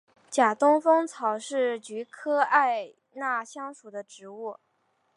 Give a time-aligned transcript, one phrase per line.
[0.31, 4.57] 假东风草是菊科艾纳香属的植物。